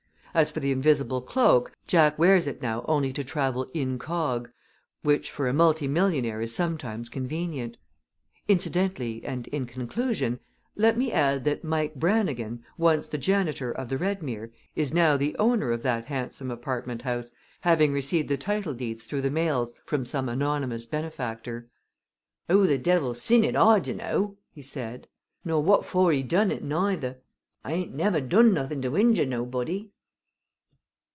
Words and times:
As 0.33 0.49
for 0.49 0.61
the 0.61 0.71
invisible 0.71 1.19
cloak, 1.19 1.75
Jack 1.87 2.17
wears 2.17 2.47
it 2.47 2.61
now 2.61 2.85
only 2.87 3.11
to 3.11 3.21
travel 3.21 3.67
incog., 3.75 4.49
which 5.01 5.29
for 5.29 5.45
a 5.49 5.53
multi 5.53 5.89
millionaire 5.89 6.39
is 6.39 6.55
sometimes 6.55 7.09
convenient. 7.09 7.75
Incidentally 8.47 9.25
and 9.25 9.47
in 9.49 9.65
conclusion, 9.65 10.39
let 10.77 10.97
me 10.97 11.11
add 11.11 11.43
that 11.43 11.65
Mike 11.65 11.95
Brannigan, 11.95 12.63
once 12.77 13.09
the 13.09 13.17
janitor 13.17 13.73
of 13.73 13.89
the 13.89 13.97
Redmere, 13.97 14.53
is 14.73 14.93
now 14.93 15.17
the 15.17 15.35
owner 15.37 15.69
of 15.73 15.83
that 15.83 16.05
handsome 16.05 16.49
apartment 16.49 17.01
house, 17.01 17.33
having 17.59 17.91
received 17.91 18.29
the 18.29 18.37
title 18.37 18.73
deeds 18.73 19.03
through 19.03 19.23
the 19.23 19.29
mails 19.29 19.73
from 19.83 20.05
some 20.05 20.29
anonymous 20.29 20.85
benefactor. 20.85 21.67
"Who 22.47 22.67
the 22.67 22.77
divvle 22.77 23.15
sint 23.15 23.43
it, 23.43 23.57
I 23.57 23.81
dinnaw!" 23.81 24.35
he 24.49 24.61
said. 24.61 25.09
"Nor 25.43 25.61
what 25.61 25.83
for 25.83 26.13
he 26.13 26.23
done 26.23 26.51
it, 26.51 26.63
nayther. 26.63 27.17
I 27.65 27.73
ain't 27.73 27.93
never 27.93 28.21
done 28.21 28.53
nothin' 28.53 28.81
to 28.83 28.95
injure 28.97 29.25
nobody!" 29.25 29.91